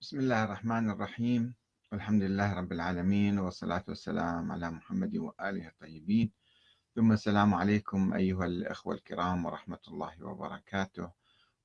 بسم 0.00 0.18
الله 0.18 0.44
الرحمن 0.44 0.90
الرحيم. 0.90 1.54
والحمد 1.92 2.22
لله 2.22 2.54
رب 2.54 2.72
العالمين 2.72 3.38
والصلاة 3.38 3.84
والسلام 3.88 4.52
على 4.52 4.70
محمد 4.70 5.16
وآله 5.16 5.68
الطيبين. 5.68 6.32
ثم 6.94 7.12
السلام 7.12 7.54
عليكم 7.54 8.14
أيها 8.14 8.44
الأخوة 8.44 8.94
الكرام 8.94 9.44
ورحمة 9.44 9.78
الله 9.88 10.24
وبركاته. 10.24 11.12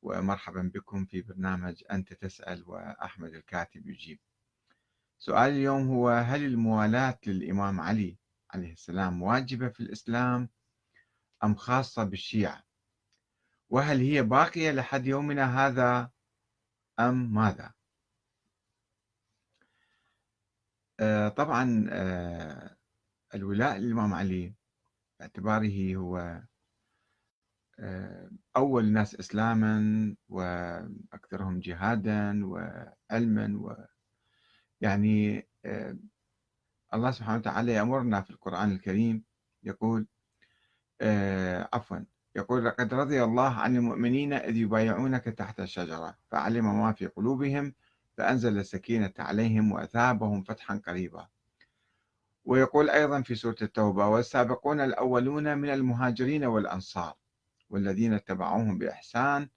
ومرحبا 0.01 0.71
بكم 0.73 1.05
في 1.05 1.21
برنامج 1.21 1.83
أنت 1.91 2.13
تسأل 2.13 2.63
وأحمد 2.67 3.33
الكاتب 3.33 3.88
يجيب. 3.88 4.20
سؤال 5.17 5.52
اليوم 5.52 5.88
هو 5.88 6.09
هل 6.09 6.45
الموالاة 6.45 7.20
للإمام 7.27 7.81
علي 7.81 8.17
عليه 8.52 8.73
السلام 8.73 9.21
واجبة 9.21 9.70
في 9.70 9.79
الإسلام 9.79 10.49
أم 11.43 11.55
خاصة 11.55 12.04
بالشيعة؟ 12.04 12.63
وهل 13.70 13.99
هي 13.99 14.23
باقية 14.23 14.71
لحد 14.71 15.05
يومنا 15.05 15.67
هذا 15.67 16.11
أم 16.99 17.33
ماذا؟ 17.33 17.75
آه، 20.99 21.29
طبعا 21.29 21.87
آه، 21.89 22.77
الولاء 23.35 23.77
للإمام 23.77 24.13
علي 24.13 24.54
باعتباره 25.19 25.95
هو 25.95 26.41
آه، 27.79 28.29
أول 28.57 28.83
الناس 28.83 29.15
إسلاما 29.15 30.15
وأكثرهم 30.29 31.59
جهادا 31.59 32.45
وعلما 32.45 33.58
و 33.59 33.75
يعني 34.81 35.47
الله 36.94 37.11
سبحانه 37.11 37.38
وتعالى 37.38 37.73
يأمرنا 37.73 38.21
في 38.21 38.30
القرآن 38.31 38.71
الكريم 38.71 39.23
يقول 39.63 40.07
عفوا 41.73 41.99
يقول 42.35 42.66
لقد 42.66 42.93
رضي 42.93 43.23
الله 43.23 43.49
عن 43.49 43.75
المؤمنين 43.75 44.33
إذ 44.33 44.55
يبايعونك 44.55 45.23
تحت 45.23 45.59
الشجرة 45.59 46.17
فعلم 46.31 46.81
ما 46.81 46.93
في 46.93 47.07
قلوبهم 47.07 47.73
فأنزل 48.17 48.58
السكينة 48.58 49.14
عليهم 49.19 49.72
وأثابهم 49.72 50.44
فتحا 50.44 50.81
قريبا. 50.88 51.28
ويقول 52.45 52.89
أيضا 52.89 53.21
في 53.21 53.35
سورة 53.35 53.55
التوبة 53.61 54.08
والسابقون 54.08 54.81
الأولون 54.81 55.58
من 55.58 55.69
المهاجرين 55.69 56.43
والأنصار 56.45 57.16
والذين 57.69 58.13
اتبعوهم 58.13 58.77
بإحسان 58.77 59.49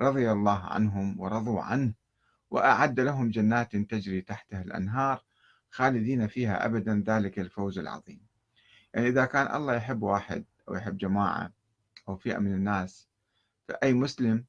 رضي 0.00 0.32
الله 0.32 0.58
عنهم 0.58 1.20
ورضوا 1.20 1.60
عنه 1.60 1.94
وأعد 2.50 3.00
لهم 3.00 3.30
جنات 3.30 3.76
تجري 3.76 4.20
تحتها 4.20 4.62
الأنهار 4.62 5.24
خالدين 5.70 6.26
فيها 6.26 6.66
أبدا 6.66 7.04
ذلك 7.06 7.38
الفوز 7.38 7.78
العظيم. 7.78 8.26
يعني 8.94 9.08
إذا 9.08 9.24
كان 9.24 9.56
الله 9.56 9.74
يحب 9.74 10.02
واحد 10.02 10.44
أو 10.68 10.74
يحب 10.74 10.96
جماعة 10.96 11.52
أو 12.08 12.16
فئة 12.16 12.38
من 12.38 12.52
الناس 12.52 13.08
فأي 13.68 13.92
مسلم 13.92 14.44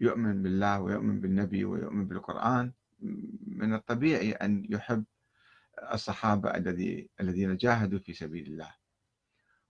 يؤمن 0.00 0.42
بالله 0.42 0.80
ويؤمن 0.80 1.20
بالنبي 1.20 1.64
ويؤمن 1.64 2.08
بالقرآن 2.08 2.72
من 3.46 3.74
الطبيعي 3.74 4.32
أن 4.32 4.66
يحب 4.70 5.04
الصحابة 5.92 6.50
الذي 6.50 7.08
الذين 7.20 7.56
جاهدوا 7.56 7.98
في 7.98 8.12
سبيل 8.12 8.46
الله 8.46 8.74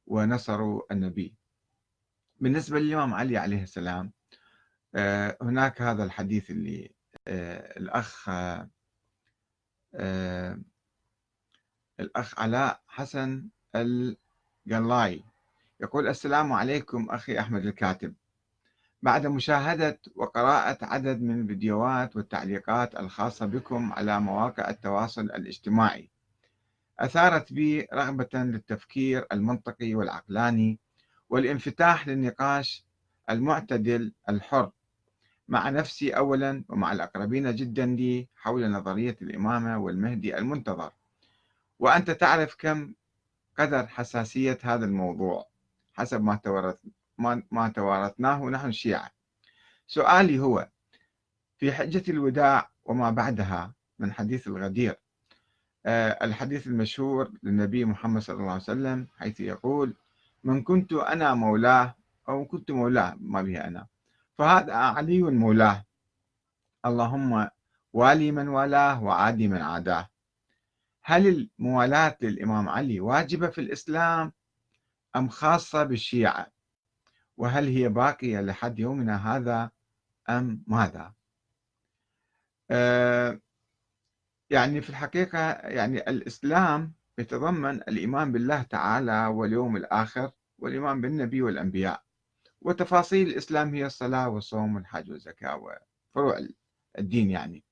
ونصروا 0.06 0.82
النبي. 0.92 1.34
بالنسبة 2.40 2.78
للإمام 2.78 3.14
علي 3.14 3.36
عليه 3.36 3.62
السلام 3.62 4.12
آه، 4.94 5.36
هناك 5.42 5.82
هذا 5.82 6.04
الحديث 6.04 6.50
اللي 6.50 6.94
آه، 7.28 7.78
الأخ 7.78 8.28
آه، 9.94 10.58
الأخ 12.00 12.40
علاء 12.40 12.80
حسن 12.88 13.48
القلاي 13.74 15.24
يقول 15.80 16.08
السلام 16.08 16.52
عليكم 16.52 17.10
أخي 17.10 17.38
أحمد 17.38 17.66
الكاتب. 17.66 18.14
بعد 19.02 19.26
مشاهدة 19.26 20.00
وقراءة 20.16 20.84
عدد 20.84 21.22
من 21.22 21.40
الفيديوهات 21.40 22.16
والتعليقات 22.16 22.96
الخاصة 23.00 23.46
بكم 23.46 23.92
على 23.92 24.20
مواقع 24.20 24.70
التواصل 24.70 25.22
الاجتماعي. 25.22 26.10
أثارت 26.98 27.52
بي 27.52 27.86
رغبة 27.94 28.28
للتفكير 28.34 29.26
المنطقي 29.32 29.94
والعقلاني 29.94 30.78
والانفتاح 31.30 32.08
للنقاش 32.08 32.84
المعتدل 33.30 34.12
الحر. 34.28 34.70
مع 35.48 35.70
نفسي 35.70 36.10
أولا 36.10 36.64
ومع 36.68 36.92
الأقربين 36.92 37.54
جدا 37.54 37.86
لي 37.86 38.28
حول 38.36 38.70
نظرية 38.70 39.16
الإمامة 39.22 39.78
والمهدي 39.78 40.38
المنتظر. 40.38 40.92
وأنت 41.78 42.10
تعرف 42.10 42.56
كم 42.58 42.94
قدر 43.58 43.86
حساسية 43.86 44.58
هذا 44.62 44.84
الموضوع 44.84 45.46
حسب 45.92 46.22
ما 46.22 46.34
ما 47.50 47.68
توارثناه 47.68 48.44
نحن 48.44 48.68
الشيعة 48.68 49.10
سؤالي 49.86 50.38
هو 50.38 50.68
في 51.58 51.72
حجة 51.72 52.10
الوداع 52.10 52.70
وما 52.84 53.10
بعدها 53.10 53.74
من 53.98 54.12
حديث 54.12 54.46
الغدير 54.46 54.96
آه، 55.86 56.24
الحديث 56.24 56.66
المشهور 56.66 57.30
للنبي 57.42 57.84
محمد 57.84 58.22
صلى 58.22 58.36
الله 58.36 58.52
عليه 58.52 58.62
وسلم 58.62 59.06
حيث 59.18 59.40
يقول 59.40 59.94
من 60.44 60.62
كنت 60.62 60.92
أنا 60.92 61.34
مولاه 61.34 61.94
أو 62.28 62.44
كنت 62.44 62.70
مولاه 62.70 63.16
ما 63.20 63.42
به 63.42 63.64
أنا 63.64 63.86
فهذا 64.38 64.74
علي 64.74 65.22
مولاه. 65.22 65.84
اللهم 66.86 67.48
والي 67.92 68.30
من 68.32 68.48
والاه 68.48 69.02
وعادي 69.02 69.48
من 69.48 69.62
عاداه. 69.62 70.08
هل 71.02 71.48
الموالاة 71.58 72.16
للإمام 72.20 72.68
علي 72.68 73.00
واجبة 73.00 73.48
في 73.48 73.60
الإسلام 73.60 74.32
أم 75.16 75.28
خاصة 75.28 75.84
بالشيعة؟ 75.84 76.46
وهل 77.38 77.68
هي 77.68 77.88
باقية 77.88 78.40
لحد 78.40 78.78
يومنا 78.78 79.36
هذا 79.36 79.70
أم 80.28 80.64
ماذا؟ 80.66 81.14
آه، 82.70 83.40
يعني 84.50 84.80
في 84.80 84.90
الحقيقة 84.90 85.38
يعني 85.52 86.10
الإسلام 86.10 86.92
يتضمن 87.18 87.74
الإيمان 87.74 88.32
بالله 88.32 88.62
تعالى 88.62 89.26
واليوم 89.26 89.76
الآخر 89.76 90.30
والإيمان 90.58 91.00
بالنبي 91.00 91.42
والأنبياء. 91.42 92.02
وتفاصيل 92.60 93.28
الإسلام 93.28 93.74
هي 93.74 93.86
الصلاة 93.86 94.28
والصوم 94.28 94.74
والحج 94.76 95.10
والزكاة 95.10 95.56
وفروع 95.56 96.46
الدين 96.98 97.30
يعني. 97.30 97.64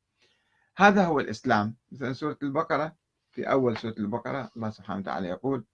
هذا 0.76 1.04
هو 1.04 1.20
الإسلام. 1.20 1.76
مثلا 1.92 2.12
سورة 2.12 2.38
البقرة 2.42 2.96
في 3.30 3.50
أول 3.50 3.76
سورة 3.76 3.94
البقرة 3.98 4.50
الله 4.56 4.70
سبحانه 4.70 5.00
وتعالى 5.00 5.28
يقول 5.28 5.64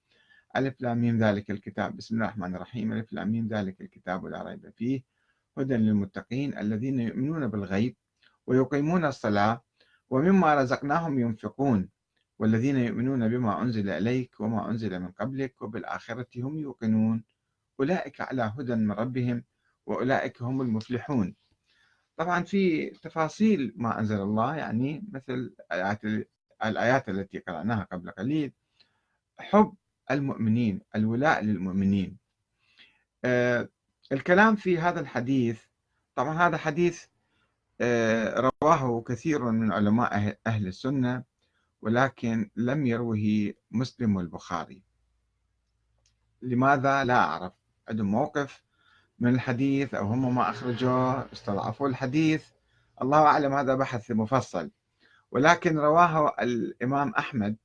ألف 0.57 0.81
لام 0.81 0.99
ميم 1.01 1.19
ذلك 1.19 1.51
الكتاب. 1.51 1.97
بسم 1.97 2.15
الله 2.15 2.27
الرحمن 2.27 2.55
الرحيم. 2.55 2.93
ألف 2.93 3.13
لام 3.13 3.33
ميم 3.33 3.49
ذلك 3.49 3.81
الكتاب 3.81 4.27
لا 4.27 4.43
ريب 4.43 4.71
فيه. 4.71 5.03
هدى 5.59 5.77
للمتقين 5.77 6.59
الذين 6.59 7.01
يؤمنون 7.01 7.49
بالغيب 7.49 7.97
ويقيمون 8.47 9.05
الصلاة 9.05 9.63
ومما 10.11 10.55
رزقناهم 10.55 11.19
ينفقون 11.19 11.89
والذين 12.39 12.77
يؤمنون 12.77 13.29
بما 13.29 13.63
أنزل 13.63 13.89
إليك 13.91 14.41
وما 14.41 14.71
أنزل 14.71 15.01
من 15.01 15.11
قبلك 15.11 15.63
وبالآخرة 15.63 16.27
هم 16.37 16.59
يوقنون. 16.59 17.25
أولئك 17.81 18.21
على 18.21 18.53
هدى 18.59 18.75
من 18.75 18.93
ربهم 18.93 19.45
وأولئك 19.87 20.43
هم 20.43 20.61
المفلحون. 20.61 21.35
طبعا 22.17 22.43
في 22.43 22.91
تفاصيل 22.91 23.73
ما 23.77 23.99
أنزل 23.99 24.21
الله 24.21 24.57
يعني 24.57 25.05
مثل 25.13 25.55
الآيات 26.65 27.09
التي 27.09 27.39
قرأناها 27.39 27.83
قبل 27.93 28.11
قليل. 28.11 28.53
حب 29.39 29.75
المؤمنين 30.11 30.81
الولاء 30.97 31.45
للمؤمنين. 31.45 32.19
آه، 33.25 33.69
الكلام 34.13 34.57
في 34.57 34.79
هذا 34.79 35.01
الحديث 35.01 35.61
طبعا 36.15 36.35
هذا 36.49 36.57
حديث 36.57 37.05
آه، 37.81 38.51
رواه 38.63 39.03
كثير 39.03 39.45
من 39.51 39.73
علماء 39.73 40.39
أهل 40.47 40.67
السنة 40.67 41.25
ولكن 41.83 42.51
لم 42.57 42.87
يروه 42.87 43.53
مسلم 43.71 44.17
والبخاري 44.17 44.83
لماذا 46.43 47.05
لا 47.05 47.15
أعرف؟ 47.25 47.53
عندهم 47.89 48.07
موقف 48.11 48.63
من 49.19 49.35
الحديث 49.35 49.95
أو 49.95 50.07
هم 50.07 50.35
ما 50.35 50.51
أخرجوه 50.51 51.33
استضعفوا 51.33 51.89
الحديث. 51.89 52.45
الله 53.03 53.27
أعلم 53.27 53.53
هذا 53.53 53.75
بحث 53.75 54.11
مفصل. 54.11 54.71
ولكن 55.31 55.79
رواه 55.79 56.35
الإمام 56.41 57.11
أحمد 57.19 57.57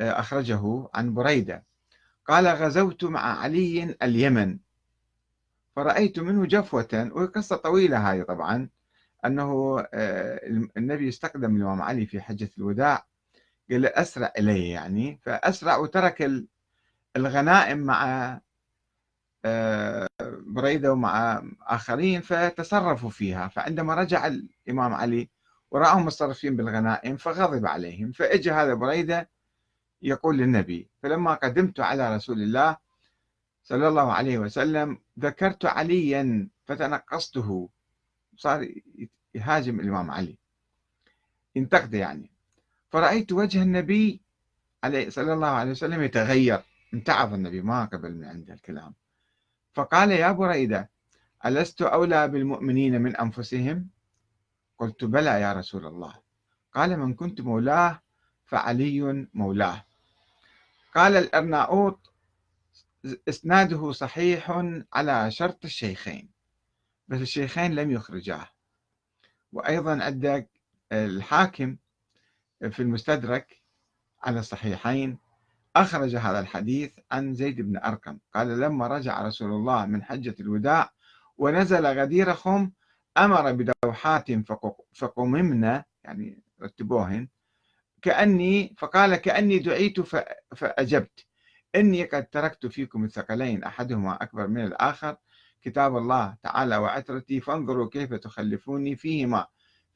أخرجه 0.00 0.88
عن 0.94 1.14
بريدة. 1.14 1.64
قال 2.26 2.46
غزوت 2.46 3.04
مع 3.04 3.40
علي 3.40 3.96
اليمن. 4.02 4.58
فرأيت 5.76 6.18
منه 6.18 6.46
جفوة 6.46 7.10
وقصة 7.12 7.56
طويلة 7.56 7.98
هذه 8.12 8.22
طبعا 8.22 8.68
أنه 9.24 9.80
آه، 9.94 10.40
النبي 10.76 11.08
استقدم 11.08 11.56
الإمام 11.56 11.82
علي 11.82 12.06
في 12.06 12.20
حجة 12.20 12.50
الوداع 12.58 13.06
قال 13.70 13.86
أسرع 13.86 14.32
إليه 14.38 14.72
يعني. 14.72 15.18
فأسرع 15.22 15.76
وترك 15.76 16.30
الغنائم 17.16 17.78
مع 17.78 18.40
آه، 19.44 20.08
بريدة 20.46 20.92
ومع 20.92 21.42
آخرين 21.62 22.20
فتصرفوا 22.20 23.10
فيها. 23.10 23.48
فعندما 23.48 23.94
رجع 23.94 24.26
الإمام 24.26 24.94
علي 24.94 25.30
ورأهم 25.70 26.04
متصرفين 26.04 26.56
بالغنائم 26.56 27.16
فغضب 27.16 27.66
عليهم. 27.66 28.12
فإجى 28.12 28.50
هذا 28.50 28.74
بريدة 28.74 29.30
يقول 30.02 30.38
للنبي 30.38 30.88
فلما 31.02 31.34
قدمت 31.34 31.80
على 31.80 32.16
رسول 32.16 32.42
الله 32.42 32.76
صلى 33.64 33.88
الله 33.88 34.12
عليه 34.12 34.38
وسلم 34.38 34.98
ذكرت 35.18 35.64
عليا 35.64 36.48
فتنقصته. 36.66 37.68
صار 38.36 38.68
يهاجم 39.34 39.80
الإمام 39.80 40.10
علي. 40.10 40.36
ينتقده 41.56 41.98
يعني. 41.98 42.30
فرأيت 42.90 43.32
وجه 43.32 43.62
النبي 43.62 44.20
عليه 44.84 45.08
صلى 45.10 45.32
الله 45.32 45.48
عليه 45.48 45.70
وسلم 45.70 46.02
يتغير. 46.02 46.60
امتعظ 46.94 47.34
النبي 47.34 47.60
ما 47.62 47.84
قبل 47.84 48.14
من 48.14 48.24
عنده 48.24 48.54
الكلام. 48.54 48.94
فقال 49.74 50.10
يا 50.10 50.32
بريدة 50.32 50.90
ألست 51.46 51.82
أولى 51.82 52.28
بالمؤمنين 52.28 53.02
من 53.02 53.16
أنفسهم؟ 53.16 53.88
قلت 54.78 55.04
بلى 55.04 55.40
يا 55.40 55.52
رسول 55.52 55.86
الله. 55.86 56.14
قال 56.74 56.96
من 56.96 57.14
كنت 57.14 57.40
مولاه 57.40 58.02
فعلي 58.46 59.26
مولاه. 59.34 59.84
قال 60.94 61.16
الأرناؤوط 61.16 62.12
إسناده 63.28 63.92
صحيح 63.92 64.62
على 64.92 65.30
شرط 65.30 65.64
الشيخين 65.64 66.28
بس 67.08 67.20
الشيخين 67.20 67.74
لم 67.74 67.90
يخرجاه. 67.90 68.48
وأيضا 69.52 70.02
عندك 70.02 70.48
الحاكم 70.92 71.76
في 72.70 72.80
المستدرك 72.82 73.62
على 74.22 74.40
الصحيحين 74.40 75.18
أخرج 75.76 76.16
هذا 76.16 76.40
الحديث 76.40 76.90
عن 77.12 77.34
زيد 77.34 77.60
بن 77.60 77.76
أرقم. 77.76 78.18
قال 78.34 78.60
لما 78.60 78.86
رجع 78.86 79.22
رسول 79.22 79.50
الله 79.50 79.86
من 79.86 80.02
حجة 80.04 80.34
الوداع 80.40 80.92
ونزل 81.38 81.86
غدير 81.86 82.34
خم 82.34 82.70
أمر 83.18 83.52
بدوحات 83.52 84.26
فقممنا 84.94 85.84
يعني 86.04 86.42
رتبوهن 86.62 87.28
كأني 88.02 88.74
فقال 88.78 89.16
كأني 89.16 89.58
دعيت 89.58 90.00
فأجبت. 90.56 91.26
إني 91.74 92.04
قد 92.04 92.26
تركت 92.26 92.66
فيكم 92.66 93.04
الثقلين 93.04 93.64
أحدهما 93.64 94.22
أكبر 94.22 94.46
من 94.46 94.64
الآخر. 94.64 95.16
كتاب 95.62 95.96
الله 95.96 96.36
تعالى 96.42 96.76
وعترتي 96.76 97.40
فانظروا 97.40 97.88
كيف 97.90 98.14
تخلفوني 98.14 98.96
فيهما 98.96 99.46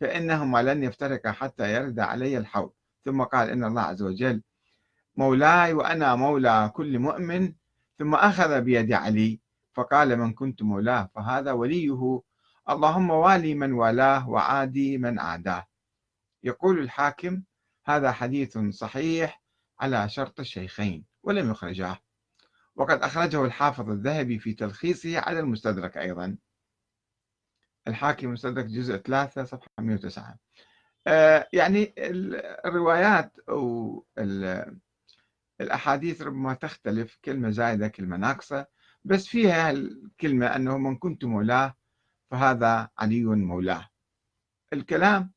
فإنهما 0.01 0.63
لن 0.63 0.83
يفترقا 0.83 1.33
حتى 1.33 1.75
يرد 1.75 2.01
علي 2.01 2.39
الحوض. 2.39 2.73
ثم 3.05 3.23
قال 3.23 3.51
إن 3.51 3.65
الله 3.65 3.83
عز 3.83 4.03
وجل 4.03 4.43
مولاي 5.17 5.73
وأنا 5.73 6.15
مولى 6.15 6.71
كل 6.75 6.99
مؤمن 6.99 7.53
ثم 7.99 8.15
أخذ 8.15 8.61
بيد 8.61 8.93
علي 8.93 9.41
فقال 9.73 10.17
من 10.17 10.33
كنت 10.33 10.63
مولاه 10.63 11.11
فهذا 11.15 11.53
وليه؟ 11.53 12.23
اللهم 12.71 13.11
والي 13.11 13.55
من 13.55 13.73
والاه 13.73 14.29
وعادي 14.29 14.99
من 14.99 15.19
عاداه. 15.19 15.67
يقول 16.45 16.79
الحاكم 16.79 17.43
هذا 17.87 18.13
حديث 18.13 18.59
صحيح 18.59 19.43
على 19.81 20.09
شرط 20.09 20.41
الشيخين 20.41 21.05
ولم 21.23 21.51
يخرجاه. 21.51 21.99
وقد 22.77 23.03
أخرجه 23.03 23.45
الحافظ 23.45 23.91
الذهبي 23.91 24.39
في 24.39 24.53
تلخيصه 24.55 25.19
على 25.19 25.41
المستدرك 25.41 25.99
أيضا. 25.99 26.37
الحاكم 27.89 28.33
مستدرك 28.33 28.65
جزء 28.65 28.97
3 28.97 29.45
صفحة 29.45 29.71
109 29.79 30.39
آه 31.07 31.49
يعني 31.53 31.95
الروايات 32.65 33.39
أو 33.49 34.07
الأحاديث 35.61 36.23
ربما 36.23 36.55
تختلف 36.55 37.19
كلمة 37.25 37.51
زايدة 37.51 37.89
كلمة 37.89 38.17
ناقصة 38.17 38.67
بس 39.05 39.27
فيها 39.27 39.71
الكلمة 39.71 40.47
أنه 40.47 40.79
من 40.79 40.97
كنت 40.97 41.25
مولاه 41.25 41.77
فهذا 42.31 42.89
علي 42.99 43.25
مولاه. 43.25 43.89
الكلام 44.73 45.33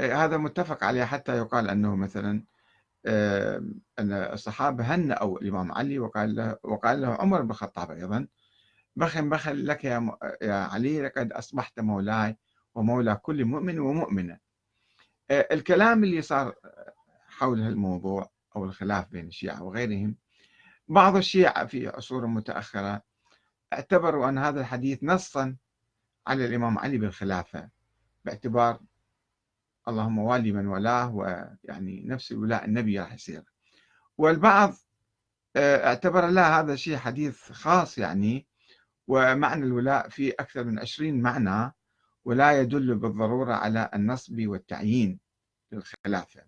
هذا 0.00 0.36
متفق 0.36 0.84
عليه 0.84 1.04
حتى 1.04 1.36
يقال 1.36 1.68
أنه 1.70 1.96
مثلا 1.96 2.44
أن 3.98 4.12
الصحابة 4.12 4.84
هنأوا 4.84 5.38
الإمام 5.40 5.72
علي 5.72 5.98
وقال 5.98 6.34
له, 6.34 6.56
وقال 6.62 7.00
له 7.00 7.08
عمر 7.14 7.42
بن 7.42 7.50
الخطاب 7.50 7.90
أيضا 7.90 8.26
بخن 8.96 9.28
بخن 9.30 9.52
لك 9.52 9.84
يا, 9.84 10.18
يا 10.42 10.54
علي 10.54 11.02
لقد 11.02 11.32
أصبحت 11.32 11.80
مولاي 11.80 12.36
ومولى 12.74 13.14
كل 13.16 13.44
مؤمن 13.44 13.78
ومؤمنة. 13.78 14.38
آه، 15.30 15.48
الكلام 15.52 16.04
اللي 16.04 16.22
صار 16.22 16.54
حول 17.28 17.60
الموضوع 17.60 18.30
أو 18.56 18.64
الخلاف 18.64 19.08
بين 19.08 19.26
الشيعة 19.26 19.62
وغيرهم 19.62 20.16
بعض 20.88 21.16
الشيعة 21.16 21.66
في 21.66 21.88
عصور 21.88 22.26
متأخرة 22.26 23.02
اعتبروا 23.72 24.28
أن 24.28 24.38
هذا 24.38 24.60
الحديث 24.60 24.98
نصا 25.02 25.56
على 26.26 26.44
الإمام 26.44 26.78
علي 26.78 26.98
بالخلافة 26.98 27.68
باعتبار 28.24 28.80
اللهم 29.88 30.18
والي 30.18 30.52
من 30.52 30.66
ولاه 30.66 31.14
ويعني 31.14 32.02
نفس 32.06 32.32
الولاء 32.32 32.64
النبي 32.64 33.00
راح 33.00 33.14
يصير. 33.14 33.42
والبعض 34.18 34.74
آه، 35.56 35.86
اعتبر 35.86 36.26
لا 36.26 36.60
هذا 36.60 36.76
شيء 36.76 36.96
حديث 36.96 37.52
خاص 37.52 37.98
يعني 37.98 38.46
ومعنى 39.06 39.64
الولاء 39.64 40.08
فيه 40.08 40.32
أكثر 40.40 40.64
من 40.64 40.78
عشرين 40.78 41.22
معنى 41.22 41.72
ولا 42.24 42.60
يدل 42.60 42.94
بالضرورة 42.94 43.54
على 43.54 43.90
النصب 43.94 44.46
والتعيين 44.46 45.18
للخلافة. 45.72 46.40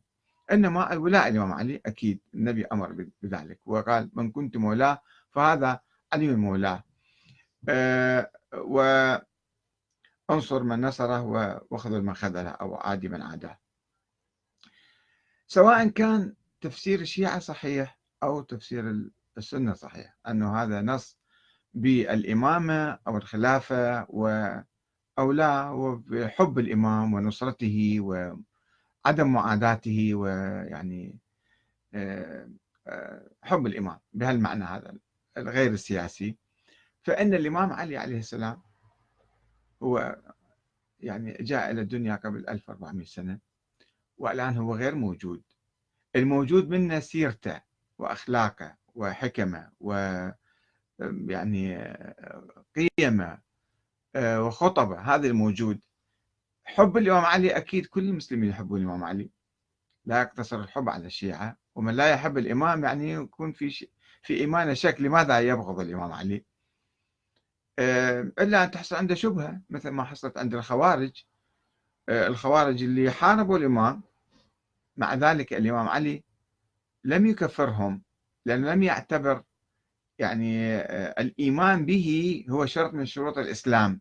إنما 0.52 0.92
الولاء 0.92 1.28
الإمام 1.28 1.52
علي 1.52 1.80
أكيد 1.86 2.20
النبي 2.34 2.66
أمر 2.66 3.06
بذلك 3.22 3.60
وقال 3.66 4.10
من 4.12 4.30
كنت 4.30 4.56
مولاه 4.56 5.02
فهذا 5.30 5.80
علي 6.12 6.36
مولاه 6.36 6.84
أه 7.68 8.30
وانصر 10.32 10.62
من 10.62 10.80
نصره 10.80 11.22
واخذل 11.70 12.02
من 12.02 12.14
خذله 12.14 12.50
أو 12.50 12.74
عادي 12.74 13.08
من 13.08 13.22
عاداه 13.22 13.58
سواء 15.46 15.88
كان 15.88 16.34
تفسير 16.60 17.00
الشيعة 17.00 17.38
صحيح 17.38 17.98
أو 18.22 18.40
تفسير 18.40 19.10
السنة 19.38 19.72
صحيح 19.74 20.16
أنه 20.28 20.62
هذا 20.62 20.82
نص 20.82 21.18
بالإمامة 21.74 22.98
أو 23.06 23.16
الخلافة 23.16 24.06
و 24.08 24.28
أو 25.18 25.32
لا 25.32 25.70
وبحب 25.70 26.58
الإمام 26.58 27.14
ونصرته 27.14 27.96
و 28.00 28.36
عدم 29.04 29.32
معاداته 29.32 30.14
ويعني 30.14 31.18
آه، 31.94 32.50
آه، 32.86 33.30
حب 33.42 33.66
الإمام 33.66 33.98
بهالمعنى 34.12 34.64
هذا 34.64 34.94
الغير 35.36 35.72
السياسي. 35.72 36.36
فإن 37.02 37.34
الإمام 37.34 37.72
علي 37.72 37.96
عليه 37.96 38.18
السلام 38.18 38.62
هو 39.82 40.16
يعني 41.00 41.32
جاء 41.40 41.70
إلى 41.70 41.80
الدنيا 41.80 42.16
قبل 42.16 42.48
1400 42.48 43.06
سنة 43.06 43.38
والآن 44.18 44.56
هو 44.56 44.76
غير 44.76 44.94
موجود. 44.94 45.42
الموجود 46.16 46.68
منه 46.68 47.00
سيرته 47.00 47.60
وأخلاقه 47.98 48.76
وحكمه 48.94 49.72
و 49.80 49.92
يعني 51.28 51.76
آه، 51.76 52.64
قيمه 52.76 53.38
وخطبه. 54.16 55.00
هذا 55.00 55.26
الموجود. 55.26 55.80
حب 56.64 56.96
الإمام 56.96 57.24
علي 57.24 57.56
أكيد 57.56 57.86
كل 57.86 58.08
المسلمين 58.08 58.50
يحبون 58.50 58.80
الإمام 58.80 59.04
علي. 59.04 59.30
لا 60.04 60.20
يقتصر 60.22 60.60
الحب 60.60 60.88
على 60.88 61.06
الشيعة. 61.06 61.56
ومن 61.74 61.94
لا 61.94 62.10
يحب 62.10 62.38
الإمام 62.38 62.84
يعني 62.84 63.12
يكون 63.12 63.52
في. 63.52 63.88
في 64.22 64.40
إيمانه 64.40 64.74
شك 64.74 65.00
لماذا 65.00 65.40
يبغض 65.40 65.80
الإمام 65.80 66.12
علي. 66.12 66.34
آه، 66.34 66.51
إلا 67.78 68.64
أن 68.64 68.70
تحصل 68.70 68.96
عنده 68.96 69.14
شبهة 69.14 69.60
مثل 69.70 69.90
ما 69.90 70.04
حصلت 70.04 70.38
عند 70.38 70.54
الخوارج. 70.54 71.24
آه، 72.08 72.26
الخوارج 72.26 72.82
اللي 72.82 73.10
حاربوا 73.10 73.58
الإمام 73.58 74.02
مع 74.96 75.14
ذلك 75.14 75.52
الإمام 75.52 75.88
علي 75.88 76.24
لم 77.04 77.26
يكفرهم 77.26 78.02
لأنه 78.46 78.72
لم 78.74 78.82
يعتبر 78.82 79.42
يعني 80.18 80.76
آه، 80.76 81.20
الإيمان 81.22 81.86
به 81.86 82.44
هو 82.50 82.66
شرط 82.66 82.94
من 82.94 83.06
شروط 83.06 83.38
الإسلام. 83.38 84.00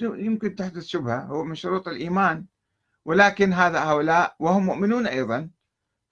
يمكن 0.00 0.54
تحدث 0.54 0.84
شبهة 0.84 1.24
هو 1.24 1.44
من 1.44 1.54
شروط 1.54 1.88
الإيمان. 1.88 2.46
ولكن 3.04 3.52
هذا 3.52 3.84
هؤلاء 3.84 4.36
وهم 4.38 4.66
مؤمنون 4.66 5.06
أيضا 5.06 5.50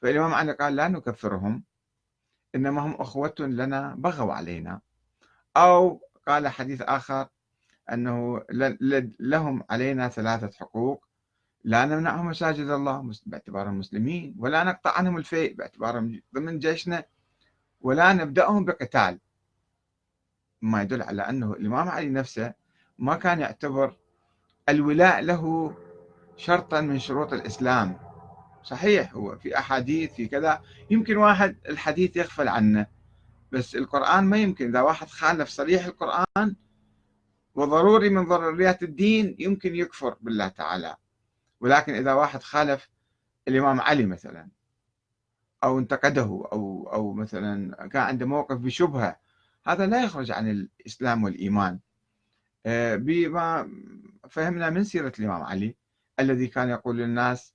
فالإمام 0.02 0.34
علي 0.34 0.52
قال 0.52 0.76
لا 0.76 0.88
نكفرهم 0.88 1.64
إنما 2.54 2.82
هم 2.87 2.94
أخوة 2.94 3.34
لنا 3.40 3.94
بغوا 3.94 4.32
علينا. 4.32 4.80
أو 5.56 6.00
قال 6.28 6.49
حديث 6.49 6.82
آخر 6.82 7.28
أنه 7.92 8.42
لهم 9.20 9.64
علينا 9.70 10.08
ثلاثة 10.08 10.50
حقوق 10.58 11.04
لا 11.64 11.84
نمنعهم 11.84 12.26
مساجد 12.26 12.68
الله 12.68 13.12
باعتبارهم 13.26 13.78
مسلمين 13.78 14.34
ولا 14.38 14.64
نقطع 14.64 14.99
عنهم 14.99 15.16
الفيء 15.16 15.54
باعتبارهم 15.54 16.23
ضمن 16.34 16.58
جيشنا 16.58 17.04
ولا 17.80 18.12
نبدأهم 18.12 18.64
بقتال. 18.64 19.18
ما 20.62 20.82
يدل 20.82 21.02
على 21.02 21.23
أنه 21.23 21.52
الإمام 21.52 21.88
علي 21.88 22.08
نفسه 22.08 22.54
ما 22.99 23.16
كان 23.16 23.40
يعتبر 23.40 23.96
الولاء 24.68 25.20
له 25.20 25.75
شرطا 26.37 26.80
من 26.80 26.99
شروط 26.99 27.32
الإسلام. 27.32 27.99
صحيح 28.62 29.14
هو 29.14 29.37
في 29.37 29.58
أحاديث 29.58 30.12
في 30.12 30.26
كذا 30.26 30.62
يمكن 30.90 31.16
واحد 31.16 31.56
الحديث 31.68 32.16
يغفل 32.16 32.49
عنه. 32.49 32.87
بس 33.54 33.76
القرآن 33.76 34.25
ما 34.25 34.37
يمكن 34.37 34.68
إذا 34.68 34.80
واحد 34.80 35.08
خالف 35.08 35.49
صريح 35.49 35.87
القرآن 35.87 36.56
وضروري 37.54 38.11
من 38.11 38.25
ضروريات 38.25 38.82
الدين 38.82 39.37
يمكن 39.38 39.76
يكفر 39.76 40.16
بالله 40.20 40.49
تعالى. 40.49 40.96
ولكن 41.61 41.94
إذا 41.94 42.12
واحد 42.12 42.42
خالف 42.42 42.90
الإمام 43.49 43.80
علي 43.80 44.06
مثلا 44.06 44.49
أو 45.64 45.78
انتقده 45.78 46.23
أو 46.52 46.90
أو 46.92 47.12
مثلا 47.12 47.87
كان 47.88 48.02
عنده 48.02 48.26
موقف 48.26 48.58
بشبهة 48.58 49.20
هذا 49.66 49.87
لا 49.87 50.04
يخرج 50.04 50.30
عن 50.30 50.50
الإسلام 50.50 51.25
والإيمان. 51.25 51.78
آه، 52.66 52.96
بما 52.96 53.70
فهمنا 54.30 54.70
من 54.70 54.84
سيرة 54.84 55.12
الإمام 55.18 55.42
علي 55.42 55.76
الذي 56.20 56.46
كان 56.46 56.68
يقول 56.68 56.96
للناس 56.99 57.54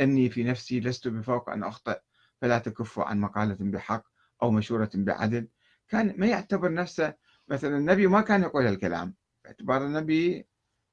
إني 0.00 0.30
في 0.30 0.44
نفسي 0.44 0.80
لست 0.80 1.08
بفوق 1.08 1.50
أن 1.50 1.62
أخطئ 1.64 2.00
فلا 2.40 2.58
تكفوا 2.58 3.04
عن 3.04 3.20
مقالة 3.20 3.56
بحق. 3.60 4.13
أو 4.44 4.50
مشورة 4.50 4.90
بعدل 4.94 5.48
كان 5.88 6.14
ما 6.18 6.26
يعتبر 6.26 6.72
نفسه 6.72 7.14
مثلا 7.48 7.76
النبي 7.76 8.06
ما 8.06 8.20
كان 8.20 8.42
يقول 8.42 8.66
هالكلام 8.66 9.14
باعتبار 9.44 9.86
النبي 9.86 10.46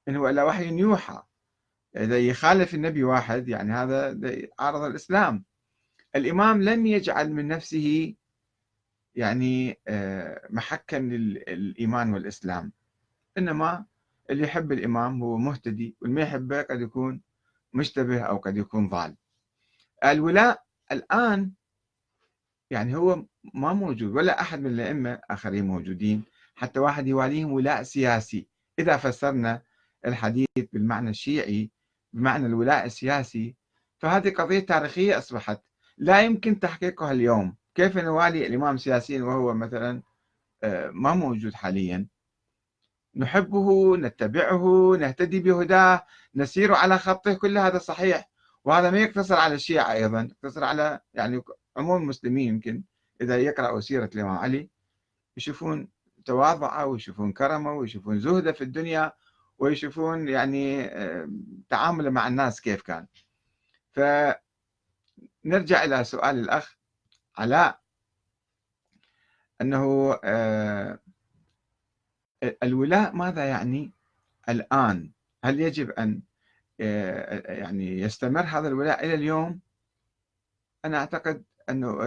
إن 0.07 0.15
هو 0.15 0.29
إلا 0.29 0.43
وحي 0.43 0.77
يوحى. 0.77 1.23
إذا 1.97 2.19
يخالف 2.19 2.73
النبي 2.73 3.03
واحد 3.03 3.47
يعني 3.47 3.73
هذا 3.73 4.17
عارض 4.59 4.81
الإسلام. 4.81 5.43
الإمام 6.15 6.61
لم 6.63 6.85
يجعل 6.85 7.33
من 7.33 7.47
نفسه 7.47 8.15
يعني 9.15 9.79
آه، 9.87 10.47
محكا 10.49 10.95
للإيمان 10.95 12.13
والإسلام. 12.13 12.71
إنما 13.37 13.85
اللي 14.29 14.43
يحب 14.43 14.71
الإمام 14.71 15.23
هو 15.23 15.37
مهتدي 15.37 15.95
واللي 16.01 16.15
ما 16.15 16.21
يحبه 16.21 16.61
قد 16.61 16.81
يكون 16.81 17.21
مشتبه 17.73 18.21
أو 18.21 18.37
قد 18.37 18.57
يكون 18.57 18.89
ضال. 18.89 19.15
الولاء 20.05 20.63
الآن 20.91 21.51
يعني 22.71 22.95
هو 22.95 23.25
ما 23.53 23.73
موجود 23.73 24.15
ولا 24.15 24.41
أحد 24.41 24.59
من 24.59 24.67
الأئمة 24.71 25.19
آخرين 25.29 25.67
موجودين 25.67 26.23
حتى 26.55 26.79
واحد 26.79 27.07
يواليهم 27.07 27.51
ولاء 27.51 27.83
سياسي. 27.83 28.47
إذا 28.79 28.97
فسرنا 28.97 29.61
الحديث 30.05 30.47
بالمعنى 30.73 31.09
الشيعي 31.09 31.71
بمعنى 32.13 32.45
الولاء 32.45 32.85
السياسي 32.85 33.55
فهذه 33.97 34.29
قضية 34.29 34.59
تاريخية 34.59 35.17
أصبحت. 35.17 35.61
لا 35.97 36.21
يمكن 36.21 36.59
تحقيقها 36.59 37.11
اليوم. 37.11 37.55
كيف 37.75 37.97
نوالي 37.97 38.47
الإمام 38.47 38.77
سياسيا 38.77 39.23
وهو 39.23 39.53
مثلا 39.53 40.03
آه، 40.63 40.89
ما 40.93 41.13
موجود 41.13 41.53
حاليا؟ 41.53 42.07
نحبه 43.15 43.97
نتبعه 43.97 44.95
نهتدي 44.99 45.39
بهداه 45.39 46.05
نسير 46.35 46.73
على 46.73 46.97
خطه 46.99 47.33
كل 47.33 47.57
هذا 47.57 47.77
صحيح. 47.77 48.31
وهذا 48.65 48.91
ما 48.91 48.99
يقتصر 48.99 49.35
على 49.35 49.55
الشيعة 49.55 49.91
أيضا 49.91 50.21
يقتصر 50.31 50.63
على 50.63 50.99
يعني 51.13 51.41
عموم 51.77 52.01
المسلمين 52.01 52.47
يمكن 52.47 52.83
إذا 53.21 53.37
يقرأوا 53.37 53.79
سيرة 53.79 54.09
الإمام 54.15 54.37
علي 54.37 54.69
يشوفون 55.37 55.87
تواضعه 56.25 56.85
ويشوفون 56.85 57.33
كرمه 57.33 57.73
ويشوفون 57.73 58.19
زهدة 58.19 58.51
في 58.51 58.63
الدنيا 58.63 59.13
ويشوفون 59.57 60.27
يعني 60.27 60.89
تعامله 61.69 62.09
مع 62.09 62.27
الناس 62.27 62.61
كيف 62.61 62.81
كان. 62.81 63.07
فنرجع 63.91 65.83
إلى 65.83 66.03
سؤال 66.03 66.39
الأخ 66.39 66.77
علاء 67.37 67.81
أنه 69.61 70.13
الولاء 72.63 73.15
ماذا 73.15 73.45
يعني 73.45 73.91
الآن؟ 74.49 75.11
هل 75.43 75.59
يجب 75.59 75.89
أن 75.89 76.21
يعني 76.79 77.99
يستمر 77.99 78.41
هذا 78.41 78.67
الولاء 78.67 79.05
إلى 79.05 79.13
اليوم؟ 79.13 79.59
أنا 80.85 80.97
أعتقد 80.97 81.43
أنه 81.71 81.97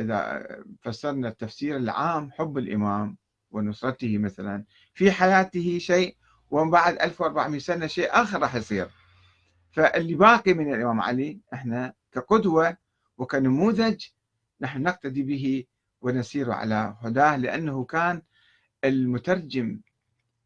إذا 0.00 0.46
فسرنا 0.82 1.28
التفسير 1.28 1.76
العام 1.76 2.30
حب 2.32 2.58
الإمام 2.58 3.16
ونصرته 3.50 4.18
مثلا 4.18 4.64
في 4.94 5.10
حياته 5.12 5.78
شيء 5.78 6.16
ومن 6.50 6.70
بعد 6.70 6.94
1400 7.00 7.60
سنة 7.60 7.86
شيء 7.86 8.08
آخر 8.10 8.40
راح 8.42 8.54
يصير. 8.54 8.88
فاللي 9.70 10.14
باقي 10.14 10.54
من 10.54 10.74
الإمام 10.74 11.00
علي 11.00 11.40
إحنا 11.54 11.92
كقدوة 12.12 12.76
وكنموذج 13.18 14.04
نحن 14.60 14.82
نقتدي 14.82 15.22
به 15.22 15.64
ونسير 16.02 16.50
على 16.52 16.96
هداه 17.00 17.36
لأنه 17.36 17.84
كان 17.84 18.22
المترجم 18.84 19.80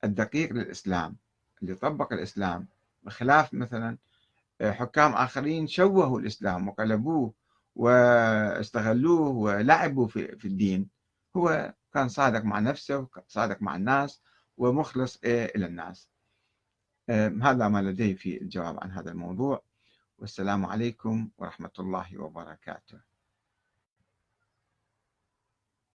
الدقيق 0.05 0.53
للإسلام 0.53 1.17
اللي 1.63 1.75
طبق 1.75 2.13
الإسلام 2.13 2.69
بخلاف 3.03 3.55
مثلا 3.55 3.99
حكام 4.63 5.13
آخرين 5.13 5.67
شوهوا 5.67 6.21
الإسلام 6.21 6.69
وقلبوه 6.69 7.35
واستغلوه 7.77 9.29
ولعبوا 9.29 10.09
في, 10.09 10.45
الدين. 10.45 10.89
هو 11.37 11.75
كان 11.93 12.09
صادق 12.09 12.45
مع 12.45 12.59
نفسه 12.59 13.09
صادق 13.29 13.63
مع 13.63 13.77
الناس 13.77 14.23
ومخلص 14.57 15.21
إلى 15.25 15.67
الناس. 15.67 16.09
هذا 17.43 17.69
ما 17.69 17.83
لدي 17.83 18.15
في 18.17 18.43
الجواب 18.43 18.79
عن 18.83 18.91
هذا 18.91 19.11
الموضوع. 19.11 19.63
والسلام 20.19 20.67
عليكم 20.67 21.31
ورحمة 21.39 21.73
الله 21.79 22.21
وبركاته. 22.21 23.14